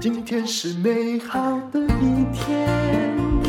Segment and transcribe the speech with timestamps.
[0.00, 2.68] 今天是美好的一天。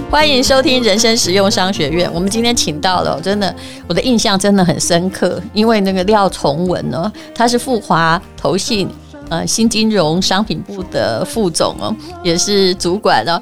[0.10, 2.10] 欢迎收听人生实用商学院。
[2.14, 3.54] 我们今天请到了，真的，
[3.88, 8.88] 我的印象真的很深刻，因为那个廖崇文呢，他是富华投信
[9.30, 11.94] 呃新金融商品部的副总哦，
[12.24, 13.40] 也是主管哦。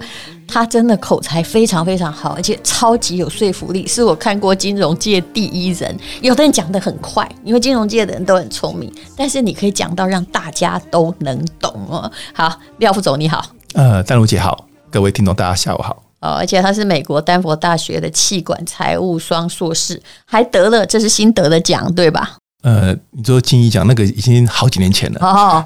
[0.47, 5.97] 他真的口才非常非常好，而且超级有说服力，是我看过金融界第一人。
[6.21, 12.11] 有的人讲得很快，因为金融界的人都很聪明，但是你可以讲到让大家都能懂哦。
[12.33, 13.45] 好，廖副总你好。
[13.73, 16.03] 呃，丹如姐好，各位听众大家下午好。
[16.21, 22.37] 哦，而且他是美国丹佛大学的气管财务双硕士，还得了这是新得的奖，对吧？
[22.65, 25.63] 呃，你说金怡奖那个已经好几年前了哦，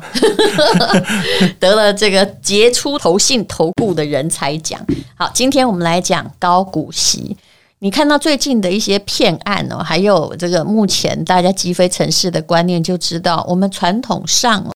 [1.57, 4.85] 得了这个杰出投信投顾的人才奖。
[5.15, 7.37] 好，今天我们来讲高股息。
[7.79, 14.69] 你看到最近的一些骗案哦，还有这个目前大家积非成是的观念，就知道我们传统上。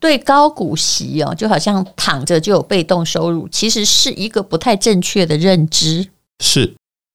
[0.00, 6.06] 对高股息哦，就好像躺着就有被动收入，其实是一个不太正确的认知。
[6.38, 6.72] 是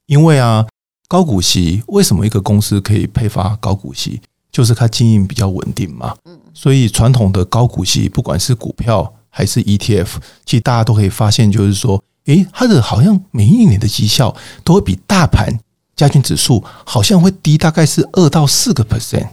[0.08, 0.66] 因为啊，
[1.08, 4.20] 高股息为什么一个公司可以配发高股息，
[4.52, 6.16] 就是它经营比较稳定嘛。
[6.26, 10.08] 嗯，所以传统的高股息，不管是股票还是 ETF，
[10.46, 15.60] 其实大家都可以发现，就是说，诶，它的好像每一年的绩效都会比大盘
[15.96, 19.30] 加权指数好像会低，大概是二到四个 percent。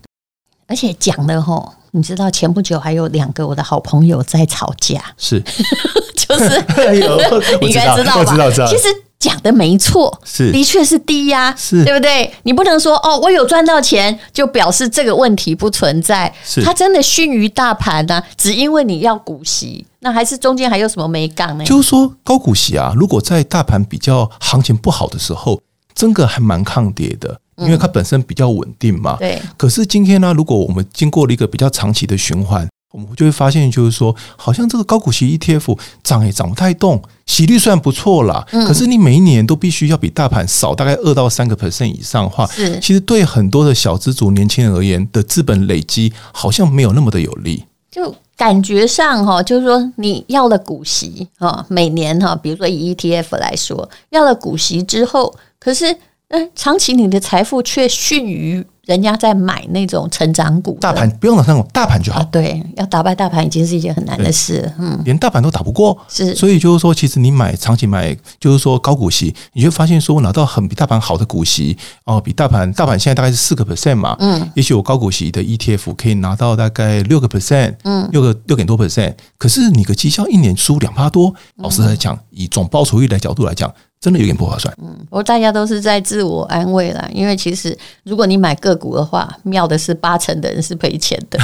[0.67, 1.73] 而且讲的吼。
[1.93, 5.41] 你知道前不久还有两个我的好朋友在吵架，是，
[6.15, 6.45] 就是
[7.63, 8.25] 你应该知道吧？
[8.31, 8.67] 知道，知道。
[8.67, 12.33] 其实讲的没错，是，的确是低呀，是，对不对？
[12.43, 21.65] 你不能说哦，我有赚到钱就表示这个问题不存在，是，它真的逊于大盘呢，只因为你要股息，那还是中间还有什么没杠呢？
[21.65, 25.61] 就是说高股息啊，如果在大盘比较行情不好的时候，
[25.95, 27.41] 真的还蛮抗跌的。
[27.59, 29.41] 因为它本身比较稳定嘛，对。
[29.57, 42.81] 可是今天呢，如果我们经过了一个比较长期的循环，我们就会发现，就是说，好像这个高股息 ETF 涨也涨不太动，息率虽然不错啦，可是你每一年都必须要比大盘少大概二到三个 percent 以上的话，是。
[42.81, 47.65] 其实对很多的小资族、年轻人而言的资本累积，好像没有那么的有利。
[47.91, 55.95] 就感觉上哈，就是说你要了股息哈，每年哈，比如说以 ETF 来说，要了股息之后，可是。
[56.29, 62.21] 嗯，长期你的财富却逊于人家在买那种成长股，大盘不用打那种大盘就好。
[62.21, 64.73] 啊，对，要打败大盘已经是一件很难的事。
[64.79, 66.35] 嗯，连大盘都打不过，是。
[66.37, 83.73] 所以就是说，其实你买长期买，就是说高股息，你就发现说我拿到很比大盘好的股息哦，比大盘大盘现在大概是四个 percent 嘛，嗯，也许我高股息的 ETF 可以拿到大概六个 percent，嗯，六个六点多 percent，可是你的绩效一年输两趴多，老实来讲，以总报酬率的角度来讲。
[84.07, 84.73] 真的有点不划算。
[84.81, 91.37] 嗯，不过大家都是在自我安慰啦，因为其实如果你买个股的话，妙的是八成的人是赔钱的。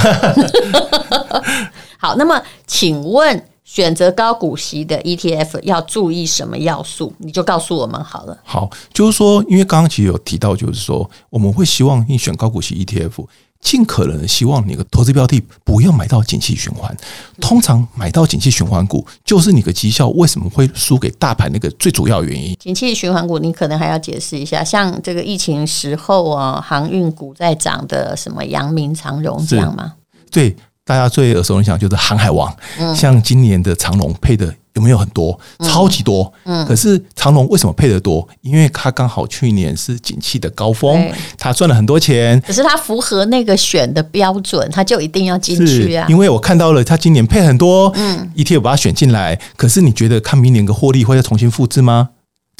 [1.99, 7.11] 好，那么请问选择高股息的 ETF 要注意什么要素？
[7.17, 8.37] 你就告诉我们好了。
[8.45, 13.25] 好，就是说，因为刚刚其实有提到，就是说我们会希望你选高股息 ETF。
[13.63, 16.95] 尽可能希望你的投资标的不要买到景气循环。
[17.39, 22.55] 通常买到景气循环股，就是你的绩效为什么会输给大盘那个最主要原因。
[22.59, 29.93] 景气循环股，你可能还要解释一下，像这个疫情时候啊，航运股在涨的什么阳明、长荣这样吗？
[30.29, 32.53] 对，大家最耳熟能详就是航海王。
[32.79, 34.53] 嗯，像今年的长荣配的。
[34.73, 35.39] 有没有很多？
[35.59, 36.33] 超级多。
[36.45, 38.27] 嗯，可是长荣为什么配得多？
[38.41, 41.07] 因为它刚好去年是景气的高峰，
[41.37, 42.41] 它赚了很多钱。
[42.41, 46.07] 可是它符合那个选的标准，它就一定要进去啊。
[46.09, 49.39] 因为我看到了，它今年配很多，嗯，ETF 把它选进来。
[49.55, 52.09] 可是你觉得看明年的获利会再重新复制吗？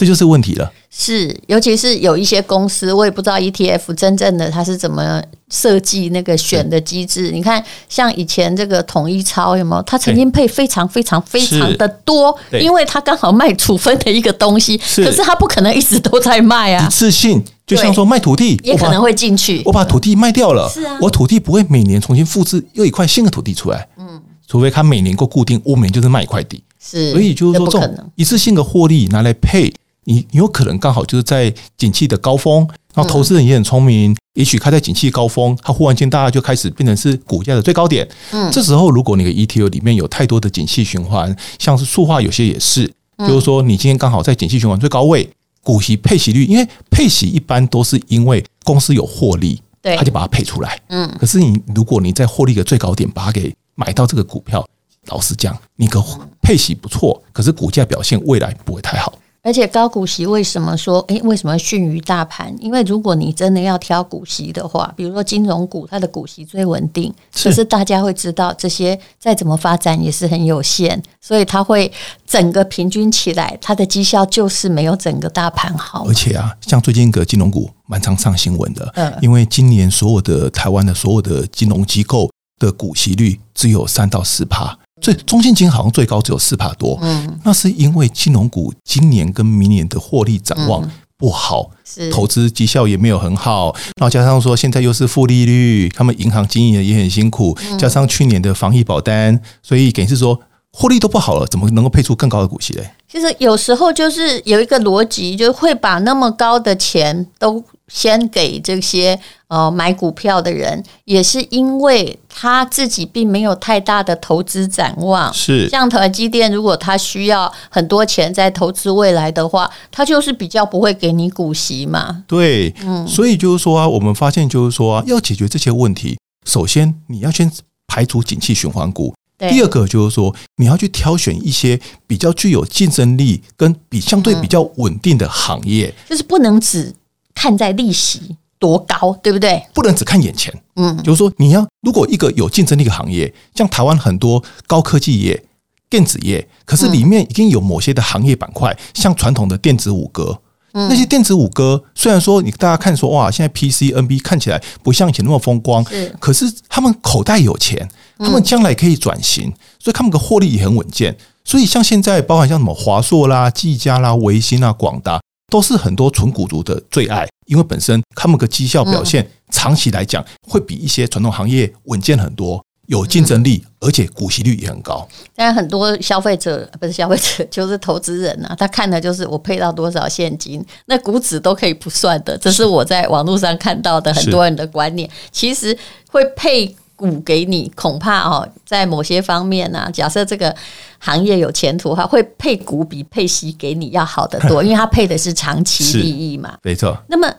[0.03, 0.69] 这就是问题了。
[0.89, 7.31] 是，尤其是有一些公司，我也不知道 ETF 真正的它是怎么设计那个选的机制。
[7.31, 9.81] 你看，像以前这个统一超有没有？
[9.83, 14.77] 它曾经配非常非常非常的多，因为它刚好卖处分的一个东西。
[14.77, 16.85] 可是它不可能一直都在卖啊。
[16.85, 19.63] 一次性，就像说卖土地，也可能会进去。
[19.65, 23.87] 我把土地卖掉了，是啊，我土地不会每年重新复制又一块新的土地出来。
[23.97, 26.61] 嗯，除非它每年够固定，我每年就是卖一块地。
[26.79, 29.73] 是，所以就是说这种一次性的获利拿来配。
[30.05, 38.07] 你有可能刚好就是在景气的高峰，然后投资人也很聪明，嗯、也许开在景气高峰，他忽然间大家就开始变成是股价的最高点。
[38.31, 45.29] 嗯，这时候如果你的 ETO 里面有太多的景气循环，像是塑化有些也是，就是说你今天刚好在景气循环最高位，
[45.63, 50.79] 股息配息率，因为配息一般都是因为公司有获利，对，他就把它配出来。
[50.87, 54.65] 嗯，可是你如果你在获利的最高点把它给买到这个股票，
[55.07, 56.03] 老实讲，你个
[56.41, 59.13] 配息不错，可是股价表现未来不会太好。
[59.43, 62.55] 而且高股息为什么说，诶，为什么逊于大盘？
[62.61, 71.91] 因为如果你真的要挑股息的话，比如说金融股，它的股息最稳定，可是大家会知道这些再怎么发展也是很有限，所以它会
[72.25, 76.05] 整个平均起来，它的绩效就是没有整个大盘好。
[76.07, 82.29] 而且啊，像最近一个金融股蛮常上新闻的，嗯，因为今年所有的台湾的所有的金融机构
[82.59, 84.79] 的股息率只有三到四趴。
[85.03, 100.39] 最中信金好像最高只有四帕多，嗯，那是因为金融股今年跟明年的获利展望不好，是投资绩效也没有很好，然后加上说现在又是负利率，他们银行经营的也很辛苦，加上去年的防疫保单，所以等于是说
[100.71, 102.89] 获利都不好了，怎么能够配出更高的股息嘞？
[103.11, 107.61] 其实有时候就是有一个逻辑，就会把那么高的钱都。
[107.93, 109.17] 先给这些
[109.47, 115.31] 呃买股票的人，也是因为他自己并没有太大的投资展望。
[115.31, 122.23] 是像台积电，如果他需要很多钱在投资未来的话，他就是比较不会给你股息嘛。
[122.27, 126.17] 对，嗯，所以就是说啊，我们发现就是说啊，要解决这些问题，
[126.47, 127.51] 首先你要先
[127.85, 136.91] 排除景气循环股，第二个就是说你要去挑选一些比较具有竞争力跟比相对比较稳定的行业，嗯，就是不能只。
[137.33, 139.61] 看在利息多高，对不对？
[139.73, 140.53] 不能只看眼前。
[140.75, 145.43] 嗯，就是说，你要如果一个有竞争力的行业，像台湾很多高科技业、
[145.89, 150.39] 电子业，可是里面已经有某些的行业板块，像传统的电子五哥，
[150.71, 157.87] 那些电子五哥虽然说你大家看说哇，现在 PC、NB 看起来不像以前那么风光，是，可是他们口袋有钱，
[158.17, 161.15] 他们将来可以转型，所以他们的获利也很稳健。
[161.45, 165.19] 所以像现在，包含像什么华硕啦、技嘉啦、维新啊、广达。
[165.53, 175.07] 都是很多纯股族的最爱，因为本身他们的绩效表现长期来讲会比一些传统行业稳健很多，有竞争力，而且股息率也很高。
[175.35, 182.35] 但很多消费者不是消费者， 就是投资人呐、啊，他看的就是我配到多少现金，那股指都可以不算的。
[182.39, 185.77] 这是我在网络上看到的很多人的观念，其实
[186.09, 186.75] 会配。
[187.11, 190.55] 股给你，恐怕哦，在某些方面呢、啊，假设这个
[190.99, 196.57] 行业有前途的话，会配股比配息给你要好得多，因为它配的是长期利益嘛。
[196.63, 196.97] 没错。
[197.09, 197.29] 那么，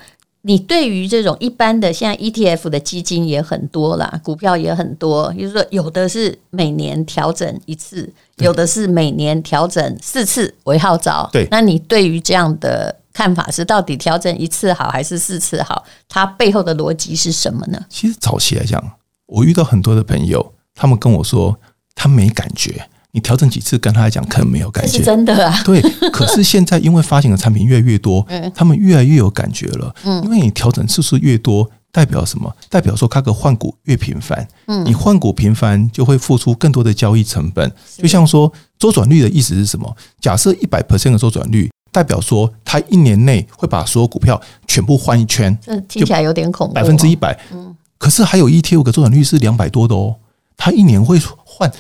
[0.43, 11.29] 你对于这种一般的，现在 ETF 的基金也很多啦，股票也很多，就是说有的是每年调整一次，有的是每年调整四次为号召。
[11.33, 11.49] 对。
[11.51, 15.83] 那你对于这样的看法是，到底调整一次好还是四次好？
[16.09, 17.83] 它背后的逻辑是什么呢？
[17.89, 18.85] 其实早期来讲。
[19.27, 21.59] 我遇到很多的朋友，他们跟我说
[21.95, 25.63] 他没感觉，你调整几次跟他来讲可能没有感觉，是真的啊。
[25.65, 25.81] 对，
[26.13, 29.95] 可是现在因为发行的产品越来越多， 他们越来越有感觉了。
[30.05, 32.55] 嗯，因为你调整次数越多，代表什么？
[32.69, 34.47] 代表说，他的换股越频繁。
[34.67, 37.71] 嗯，你换股频繁就会付出更多的交易成本。
[37.97, 39.97] 就像说周转率的意思是什么？
[40.21, 45.57] 假设一百 percent 的周转率，代表说他一年内会把所有股票全部换一圈。
[45.63, 46.75] 这听起来有点恐怖。
[46.75, 47.39] 百分之一百。
[47.53, 47.75] 嗯。
[48.05, 50.17] 可是还有 ETF 的周转率是两百多的哦，
[50.59, 51.73] 他一年会换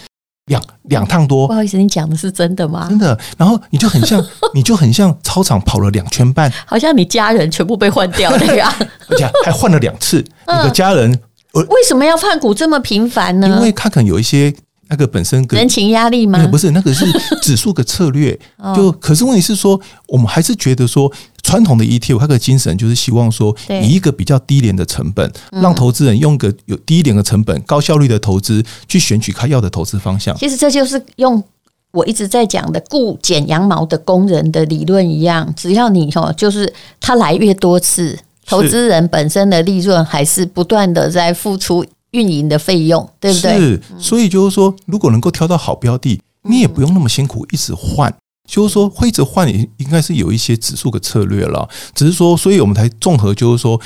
[0.46, 1.46] 两两趟多。
[1.46, 2.86] 不好意思，你讲的是真的吗？
[2.88, 3.20] 真的。
[3.36, 4.24] 然后你就很像，
[4.54, 8.74] 你就很像操场跑了两圈半，好像你家人全部被换掉了呀，
[9.08, 10.16] 而且还换了两次。
[10.48, 11.10] 你的家人，
[11.52, 13.46] 为什么要换股这么频繁呢？
[13.46, 14.50] 因为他可能有一些。
[14.94, 16.46] 那个本身人情压力吗？
[16.46, 17.04] 不是，那个是
[17.42, 18.38] 指数的策略。
[18.76, 21.12] 就可是问题是说，我们还是觉得说，
[21.42, 30.36] 传统的 ETF 它的精神就是希望说，以一个比较低廉的成本，让投资人用个有低廉的成本、高效率的投资去选取他要的投资方向。
[30.36, 31.42] 其实这就是用
[31.90, 41.84] 我一直在讲的“雇剪羊毛的工人”的理论一样，只要你哦，就是他来越多次，投资人本身的利润还是不断的在付出。
[42.14, 43.58] 运营的费用，对不对？
[43.58, 48.14] 是，所以就是说，如果能够挑到好标的，你也不用那么辛苦一直换。
[48.48, 51.66] 就是说，会一直换，也应该是有一些指数的策略了。
[51.94, 53.80] 只是说，所以我们才综合，就是说，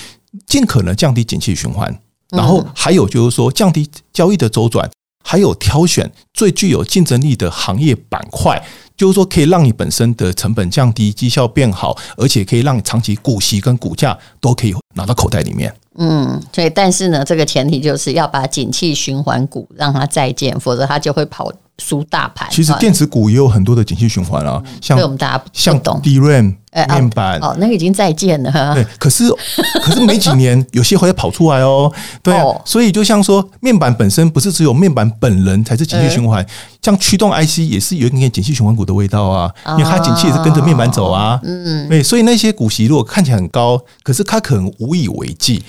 [0.46, 1.96] 尽可能降低景气循环，
[2.30, 4.90] 然后还有就是说，降低交易的周转，
[5.24, 8.60] 还有挑选最具有竞争力的行业板块。
[8.98, 15.72] 就是说，可以让你本身的成本降低，绩效变好，而且可以让你长期股息跟股价都可以拿到口袋里面。
[15.94, 22.48] 嗯，所以但是呢，这个前提就是要把景气循环股让它再建，否则它就会跑输大盘。
[22.50, 26.54] 其实电子股也有很多的景气循环啊，像我们大家像 DRAM
[26.88, 28.74] 面板哦，那个已经再见了。
[28.74, 29.24] 对，可是
[29.82, 31.92] 可是没几年，有些会跑出来哦。
[32.22, 36.44] 对啊，所以就像说，面板本身不是只有面板本人才是景气循环，
[36.82, 41.40] 像驱动 IC 也是有一点景气循环股的味道啊，因为它景气也是跟着面板走啊。
[41.42, 45.62] 嗯，对，所以那些股息如果看起来很高，可是它可能无以为继。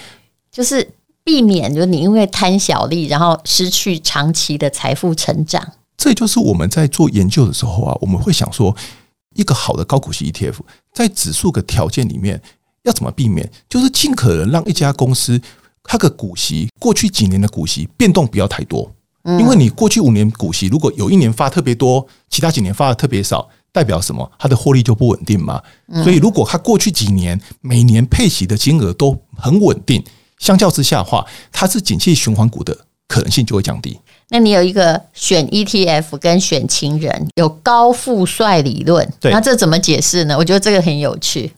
[0.51, 0.87] 就是
[1.23, 5.65] 避免，就是你因为贪小利，然后失去长期的财富成长。
[5.99, 8.73] 这就是我们在做研究的时候啊，我们会想说，
[9.35, 10.55] 一个好的高股息 ETF，
[10.93, 12.41] 在指数的条件里面
[12.83, 13.51] 要怎么避免？
[13.67, 15.39] 就是尽可能让一家公司
[15.83, 18.89] 它的股息过去几年的股息变动不要太多，
[19.25, 24.31] 因为你过去五年股息如果有一年发特别多，其他几年发的特别少，代表什么？
[24.39, 25.61] 它的获利就不稳定嘛。
[26.01, 30.01] 所以如果它过去几年每年配息的金额都很稳定，
[30.37, 33.99] 相较之下的话，它是景气循环股的可能性就会降低。
[34.31, 40.37] 那你有一个选 ETF 跟选情人有高富帅理论，对，那这怎么解释呢？
[40.37, 41.51] 我觉得这个很有趣。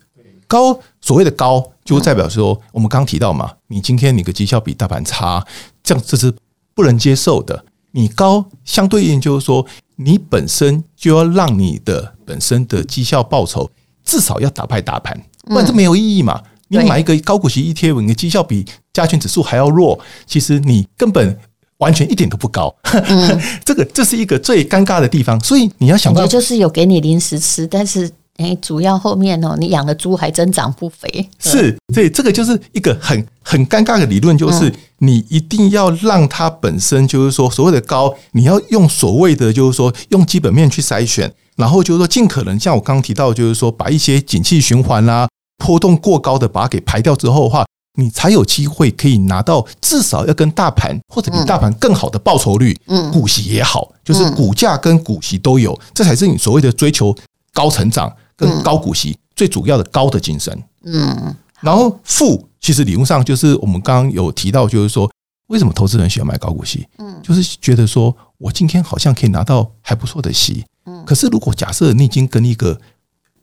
[0.46, 5.46] 高所谓的高，就代表说我们刚刚提到嘛，你今天你的绩效比大盘差，
[5.82, 6.32] 这样这是
[6.74, 7.64] 不能接受的。
[7.92, 13.70] 你高相对应就是说，你本身就要让你的本身的绩效报酬
[14.02, 16.42] 至少要打败大盘，不然这没有意义嘛。
[16.68, 21.38] 你买一个高股息 ETF，你的绩效比加权指数还要弱，其实你根本。
[21.82, 31.28] 完全一点都不高，嗯、 这个这是一个最尴尬的地方，所以你要想到，就是有给你零食吃，但是诶，主要后面哦，你养的猪还真长不肥。
[31.40, 47.64] 是，对，这个就是一个很很尴尬的理论，就是你一定要让它本身就是说所谓的高，你要用所谓的就是说用基本面去筛选，然后就是说尽可能像我刚刚提到，就是说把一些景气循环啦、波动过高的把它给排掉之后的话。
[47.94, 57.14] 你才有机会可以拿到至少要跟大盘或者比大盘更好的报酬率，嗯，股息也好，就是股价跟股息都有，这才是你所谓的追求
[57.52, 61.36] 高成长跟高股息最主要的高的精神，嗯。
[61.60, 65.08] 然后富其实理论上就是我们刚刚有提到，就是说
[65.48, 71.04] 为什么投资人喜欢买高股息，嗯，就是觉得说我今天好像可以拿到还不错的息，嗯。
[71.04, 72.80] 可是如果假设你已经跟一个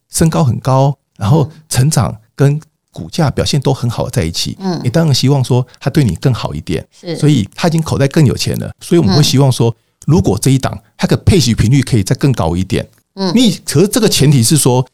[0.10, 2.60] 身高很高，然后成长跟
[2.92, 9.74] 股价表现都很好的在一起，嗯，你当然希望说他对你更好一点，是，所以他已经口袋更有钱了，所以我们会希望说，
[10.08, 14.86] 如果这一档它的配息频率可以再更高一点，嗯，你可是这个前提是说，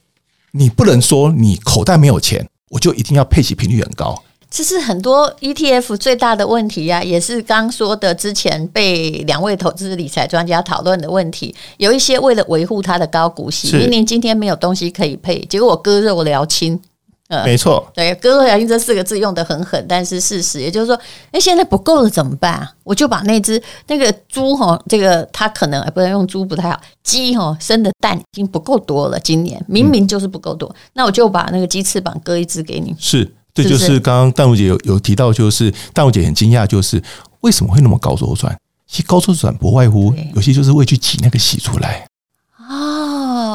[0.51, 4.23] 你不能说你口袋没有钱，我就一定要配息频率很高。
[4.51, 11.53] 这是很多 ETF 最大的问题呀，也是刚说的之前被两位投资理财专家讨论的问题。
[11.77, 16.79] 有一些为了维护它的高股息，明明今天没有东西可以配，结果我割肉疗亲。
[17.27, 20.99] 呃，没错，对，割肉疗亲这四个字用得很狠，但是事实也就是说，
[21.31, 22.71] 哎，现在不够了怎么办啊？
[22.83, 32.95] 我就把那只那个猪哈，这个它可能不能用猪不太好，鸡哈生的蛋已经不够多了，今年明明就是不够多，嗯，那我就把那个鸡翅膀割一只给你。
[32.99, 37.01] 是，这就是刚刚淡如姐有有提到，就是淡如姐很惊讶，就是
[37.41, 38.55] 为什么会那么高周转？
[38.87, 42.07] 其实高周转不外乎有些就是为去挤那个息出来。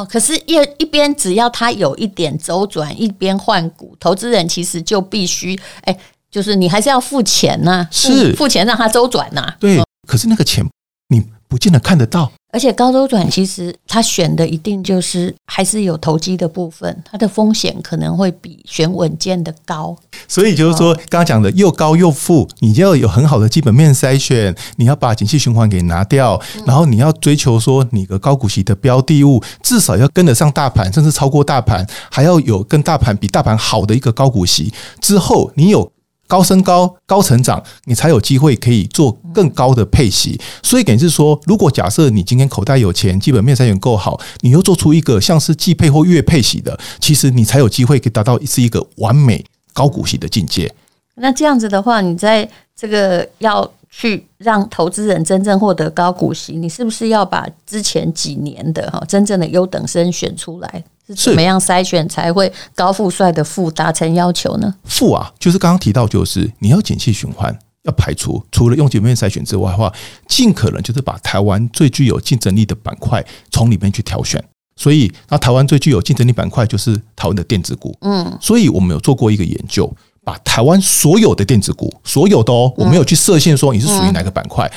[0.05, 5.97] 可是一，一一边只要它有一点周转，一边换股，投资人其实就必须，哎，
[6.29, 9.53] 就是你还是要付钱呐、啊，是付钱让它周转呐。
[9.59, 10.65] 对，可是那个钱
[11.09, 12.31] 你不见得看得到。
[12.51, 19.95] 而且高周转其实他选的一定就是还是有投机的部分，它的风险可能会比选稳健的高。
[20.27, 34.73] 所以就是说，刚刚讲的又高又富，你就要有很好的基本面筛选，你要把景气循环给拿掉，然后你要追求说你的高股息的标的物至少要跟得上大盘，甚至超过大盘，还要有跟大盘比大盘好的一个高股息。
[34.99, 35.91] 之后你有。
[36.31, 40.39] 高升高、高成长，你才有机会可以做更高的配息。
[40.63, 50.73] 所以，等于是说，如果假设你今天口袋有钱，基本面筛选够好，你又做出一个像是季配或月配息的，其实你才有机会可以达到是一个完美高股息的境界。
[51.15, 60.81] 那这样子的话，你在这个要去让投资人真正获得高股息，你是不是要把之前几年的哈真正的优等生选出来？
[61.07, 64.73] 是怎么样筛选才会高富帅的富达成要求呢？
[64.83, 69.91] 富啊，就是刚刚提到，就是你要景气循环，要排除除了用基本面筛选之外的话，
[70.27, 74.43] 尽可能就是把台湾最具有竞争力的板块从里面去挑选。
[74.77, 77.95] 所以，那台湾最具有竞争力板块就是台湾的电子股。
[78.01, 79.91] 嗯，所以我们有做过一个研究，
[80.23, 84.71] 把台湾所有的电子股，所有的哦，我没有去设限说你是属于哪个板块，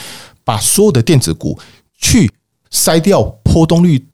[0.45, 1.59] 把所有的电子股
[1.99, 2.31] 去
[2.71, 4.05] 筛掉波动率。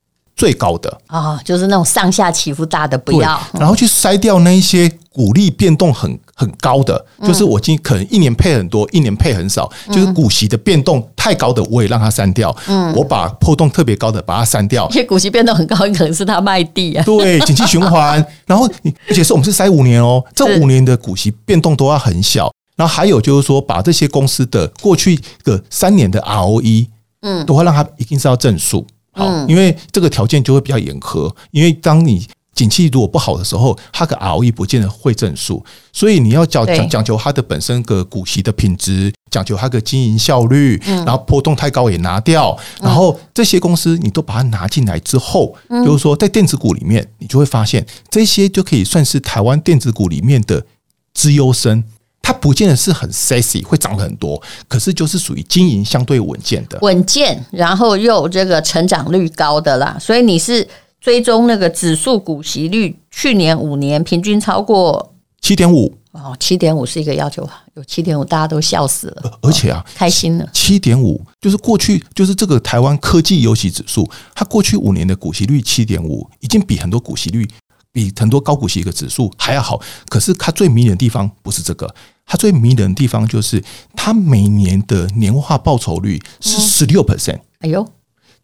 [0.40, 12.56] 最高的啊、哦，就是那种上下起伏大的不要，然后去筛掉那一些股利变动很很高的，嗯、就是我今可能一年配很多，一年配很少，嗯、就是股息的变动太高的，我也让它删掉。
[12.68, 14.88] 嗯，我把波动特别高的把它删掉。
[14.92, 17.04] 因为股息变动很高，可能是他卖地啊。
[17.04, 18.24] 对，景气循环。
[18.46, 22.50] 然后你，而且是我们是筛五年哦，这五年的股息变动都要很小。
[22.76, 26.86] 然后还有就是说，把这些公司的过去个三年的 ROE，
[27.20, 28.86] 嗯，都会让它一定是要正数。
[29.12, 31.32] 好，因为这个条件就会比较严苛。
[31.50, 50.66] 因为当你景气如果不好的时候，它的 ROE 不见得会正数，所以你要讲讲讲求它的本身个股息的品质，讲求它的经营效率，然后波动太高也拿掉，然后这些公司你都把它拿进来之后，就是说在电子股里面，你就会发现这些就可以算是台湾电子股里面的
[51.14, 51.82] 资优生。
[52.22, 59.96] 它不见得是很 sexy，会涨很多，可是就是属于经营相对稳健的，稳健，然后又有这个成长率高的啦。
[59.98, 60.66] 所以你是
[61.00, 77.48] 追踪那个指数股息率，去年五年平均超过七点五哦，七点五是一个要求，有七点五大家都笑死了，而且啊，开心了，七点五就是过去就是这个台湾科技游戏指数，它过去五年的股息率七点五，已经比很多股息率。
[77.92, 81.92] 比很多高股息一个指数还要好，可是它最迷人的地方不是这个，
[82.24, 83.62] 它最迷人的地方就是
[83.96, 87.40] 它每年的年化报酬率是十六 percent。
[87.60, 87.86] 哎呦，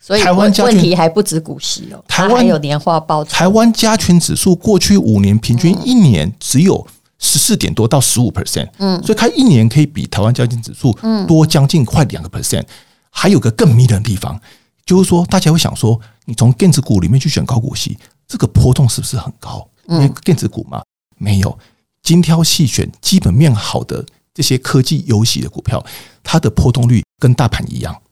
[0.00, 3.30] 所以台湾问题还不止股息哦，台湾有年化报酬。
[3.30, 6.86] 台湾加权指数过去五年平均一年只有
[7.18, 10.92] 十四点多到十五 percent，嗯，所以它一年可以比台湾加权指数
[11.26, 12.64] 多将近快两个 percent。
[13.10, 14.38] 还有个更迷人的地方，
[14.84, 17.96] 就是说大家会想说，你从电子股里面去选高股息。
[18.26, 19.68] 这个波动是不是很高？
[19.88, 20.82] 因为电子股嘛，
[21.16, 21.58] 没有
[22.02, 24.04] 精挑细选、基本面好的
[24.34, 25.84] 这些科技游戏的股票，
[26.22, 28.02] 它的波动率跟大盘一样。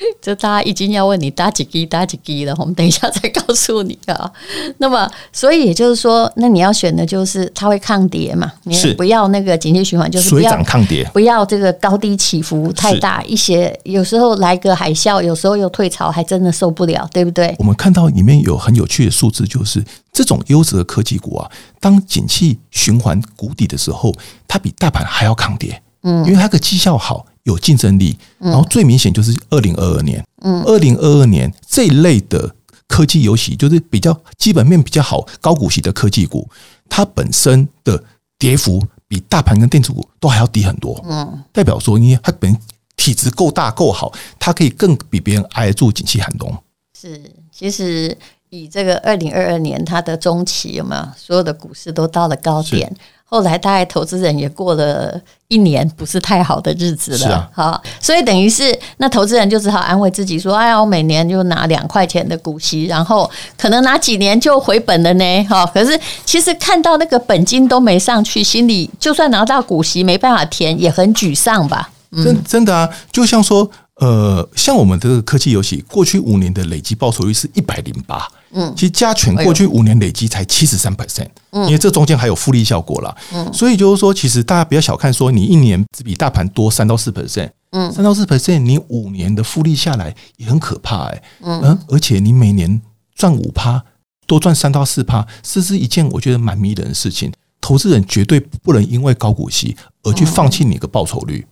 [0.22, 4.30] 就大家已经要问你搭几滴搭几滴了，我们等一下再告诉你啊。
[4.78, 8.52] 那么，所以也就是说，那你要选的就是它会抗跌嘛？
[8.64, 13.78] 你不要那个景气循环，就是不要水涨抗跌，不要这个高低起伏太大一些。
[13.84, 17.54] 有时候来个海啸，有时候又退潮，还真的受不了，对不对？
[17.58, 21.50] 我们看到里面有很有趣的数字，就是这种优质的科技股啊，
[21.80, 24.14] 当景气循环谷底的时候，
[24.46, 25.80] 它比大盘还要抗跌。
[26.02, 27.26] 嗯，因为它的绩效好。
[27.48, 32.54] 有竞争力，然后最明显就是二零二二年，嗯，二零二二年这一类的
[32.86, 36.48] 科技游戏，就是比较基本面比较好、高股息的科技股，
[36.88, 38.02] 它本身的
[38.38, 42.54] 跌幅比大盘跟电子股都还要低很多，嗯，代表说，因为它本
[42.96, 46.54] 体质够大够好，它可以更比别人挨得住景气寒冬。
[47.00, 48.16] 是，其实
[48.50, 52.90] 以这个二零二二年它的中期有没有，所有的股市都到了高点。
[53.30, 71.90] 后来，大概投资人也过了一年不是太好的日子了，好，所以等于是那投资人就只好安慰自己说：“哎呀，我每年就拿两块钱的股息，然后可能拿几年就回本了呢。”哈，可是其实看到那个本金都没上去，心里就算拿到股息没办法填，也很沮丧吧？
[72.24, 73.70] 真真的啊，就像说。
[73.98, 78.28] 呃，像我们这个科技游戏，过去五年的累计报酬率是一百零八。
[78.50, 81.28] 嗯，其实加权过去五年累积才七十三 percent。
[81.50, 83.14] 嗯，因为这中间还有复利效果啦。
[83.32, 87.50] 嗯，所以就是说，其实大家不要小看说你一年只比大盘多三到四 percent。
[87.72, 91.22] 嗯，三到四 percent，你五年的复利下来也很可怕哎。
[91.40, 92.80] 嗯，而且你每年
[93.14, 93.84] 赚五趴，
[94.26, 97.32] 多赚三到四趴，这是一件我觉得蛮迷人的事情。
[97.60, 101.44] 投资人绝对不能因为高股息而去放弃你的报酬率。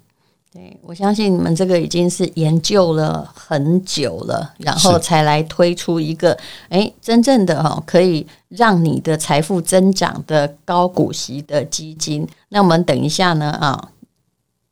[0.56, 6.34] 对，我相信你们这个已经是研究了很久了，然后才来推出一个，
[6.70, 12.26] 哎，真正的哈可以让你的财富增长的高股息的基金。
[12.48, 13.90] 那我们等一下呢啊，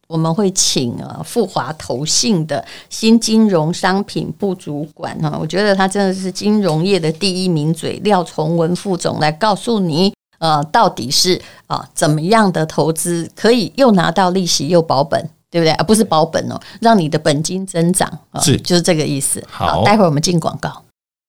[0.07, 15.29] 我们会请啊富华投信的新金融商品部主管哈，我觉得他真的是金融业的第一名嘴廖崇文副总来告诉你，呃，到底是啊怎么样的投资可以又拿到利息又保本。
[15.55, 15.71] 对不对？
[15.75, 18.11] 而不是保本哦，让你的本金增长
[18.43, 19.41] 是，就是这个意思。
[19.49, 20.83] 好，待会儿我们进广告。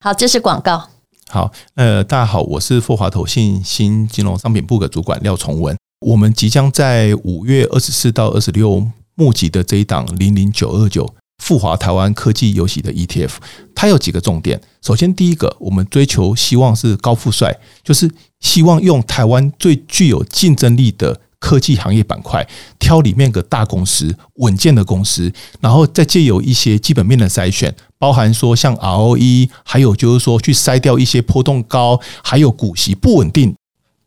[0.04, 0.84] 好，这是广告。
[1.30, 5.78] 好，呃，大家好，我是富华投信新金融商品部的主管廖崇文。
[6.04, 11.08] 我们即将在五月二十四到二十六募集的这一档零零九二九
[11.44, 13.34] 富华台湾科技游戏的 ETF，
[13.76, 14.60] 它有几个重点。
[14.82, 18.10] 首先，第一个，我们追求希望是高富帅，就是
[18.40, 21.22] 希望用台湾最具有竞争力的。
[21.46, 22.44] 科技行业板块，
[22.80, 25.32] 挑里面个大公司、稳健的公司，
[25.62, 33.56] 然后再借由一些基本面的筛选，包含说像 ROE，还有就是说去筛掉一些波动高，还有股息不稳定，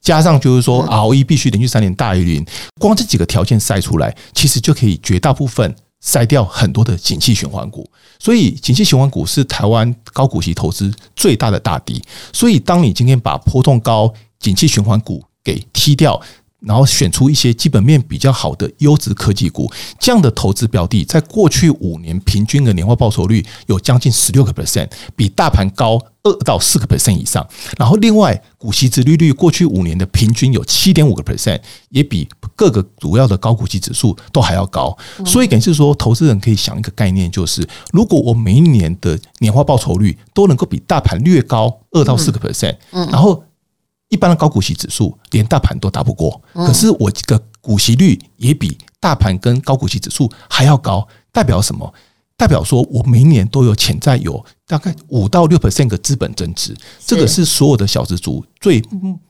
[0.00, 2.44] 加上就是说 ROE 必须连续三年大于零，
[2.80, 5.72] 光这几个条件筛出来，其实就可以绝大部分
[6.04, 7.88] 筛掉很多的景气循环股。
[8.18, 12.02] 所以，景气循环股是台湾高股息投资最大的大敌。
[12.32, 16.20] 所以，当你今天把波动高、景气循环股给踢掉。
[16.60, 27.46] 然后选出一些基本面比较好的优质科技股，这样的投资标的，在过去五年平均的年化报酬率有将近十六个 percent，比大盘高二到四个 percent 以上。
[27.78, 34.96] 然后另外，股息殖利率过去五年的平均有七点五个 percent，也比各个主要的高股息指数都还要高。
[35.24, 43.44] 所以，等于是说，投资人可以想一个概念，就是如果我每一年的年化报酬率都能够比大盘略高二到四个 percent，然后。
[44.08, 51.92] 一般的高股息指数连大盘都打不过，可是我这个股息率也比大盘跟高股息指数还要高，代表什么？
[52.36, 56.72] 代表说我每年都有潜在有大概五到六 percent 的资本增值，
[57.04, 58.80] 这个是所有的小资族最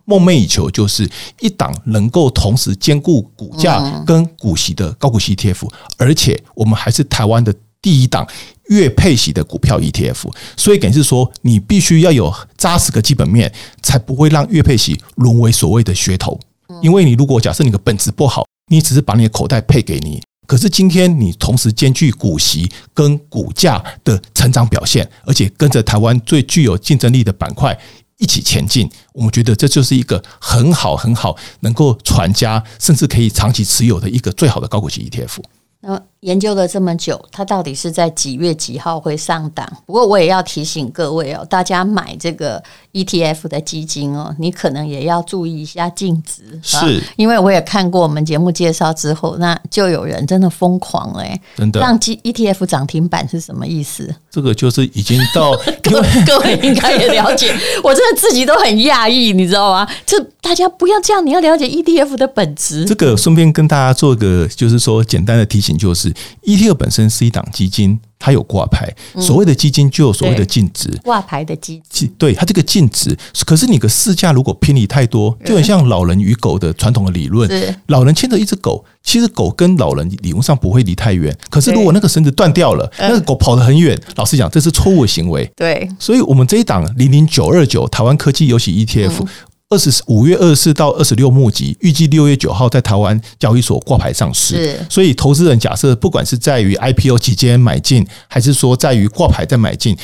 [0.04, 1.10] 梦寐以求，就是
[1.40, 8.28] 一档能够同时兼顾股价跟股息的高股息 ETF，而且我们还是台湾的第一档
[8.68, 13.52] 月配息的股票 ETF，所以等于是说你必须要有扎实的基本面，
[13.82, 16.38] 才不会让月配息沦为所谓的噱头。
[16.82, 20.22] 因为你如果假设你的本质不好，你只是把你的口袋配给你。
[20.46, 27.78] 可是今天你同时兼具股息跟股价的成长表现，而且跟着台湾最具有竞争力的板块
[28.16, 35.38] 一起前进，我们觉得这就是一个很好很好能够传家，甚至可以长期持有的一个最好的高股息 ETF。
[35.80, 39.64] 那研究了这么久，它到底是在几月几号会上档？
[39.86, 42.60] 不过我也要提醒各位哦，大家买这个
[42.92, 51.24] ETF 的基金哦，你可能也要注意一下净值，是，因为我也看过我们节目介绍之后，那就有人真的疯狂了，
[51.56, 54.12] 真的让 ETF 涨停板是什么意思？
[54.28, 59.88] 这个就是已经到， 各位各位应该也了解， 我真的自己都很讶异，你知道吗？
[60.04, 62.84] 这大家不要这样，你要了解 ETF 的本质。
[62.84, 67.98] 这个顺便跟大家做个，就是说简单的提醒，就是 ETF 本身是一档基金。
[68.20, 73.16] 它有挂牌，所谓的基金就有所谓的净值，挂牌的基金，对它这个净值。
[73.46, 77.48] 可是你的市价如果偏离太多，就很像老人与狗的传统的理论。
[77.86, 81.32] 老人牵着一只狗，其实狗跟老人理论上不会离太远。
[81.48, 85.48] 可是如果那个绳子断掉了，那个狗跑得很远，老实讲，这是错误的行为。
[85.54, 89.24] 对，所以我们这一档零零九二九台湾科技优息 ETF。
[89.70, 94.56] 二十五月二十四到二十六募集，预计六月九号在台湾交易所挂牌上市。
[94.56, 99.94] 是，所以投资人假设不管是在于 IPO 期间买进，还是说在于挂牌再买进，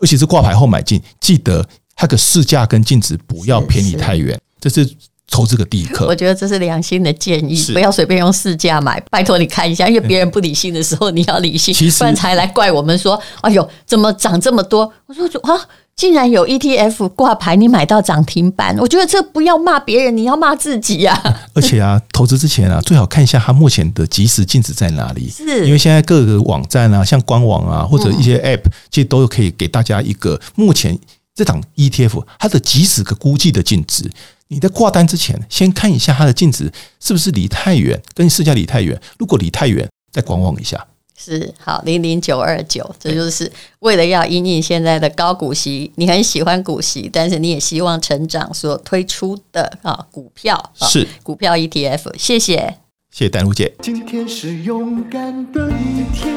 [0.00, 4.38] 尤其是挂牌后买进，记得它的市价跟净值不要偏离太远。
[4.60, 4.88] 这是
[5.28, 6.06] 投资的第一课。
[6.08, 9.00] 我觉得这是良心的建议，不要随便用市价买。
[9.10, 15.60] 拜托你看一下，因为别人不理性的时候，你要理性，不然才来怪我们说：“哎呦，怎么涨这么多？”我说：“啊。”
[15.98, 21.40] 竟然有 ETF 挂牌，你买到涨停板，我觉得这不要骂别人，你要骂自己呀、啊。
[21.52, 25.28] 而且啊，投资之前啊，最好看一下它目前的即时净值在哪里。
[25.28, 30.96] 是，因为现在各个网站啊，像官网啊，或者一些 App，其实都可以给大家一个目前
[31.34, 34.08] 这档 ETF 它的即时的估计的净值。
[34.46, 38.96] 你在挂单之前，先看一下它的净值是不是离太远，跟市价离太远。
[39.18, 40.86] 如果离太远，再观望一下。
[41.20, 43.50] 是好，零零九二九，这就是
[43.80, 52.12] 为了要因应现在的高股息，你很喜欢股息，但是你也希望成长所推出的啊股票是股票 ETF。
[52.16, 52.76] 谢谢，
[53.10, 53.74] 谢谢丹如姐。
[53.82, 56.32] 今天是勇敢的一天，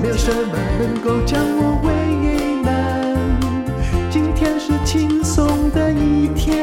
[0.00, 1.92] 没有什么能够将我为
[2.62, 2.70] 难。
[4.10, 6.56] 今天是轻松的一天，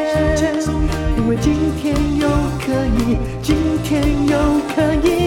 [1.17, 2.27] 因为今天又
[2.59, 4.37] 可以，今天又
[4.73, 5.26] 可以。